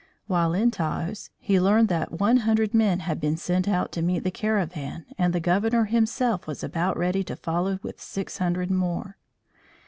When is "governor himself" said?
5.39-6.47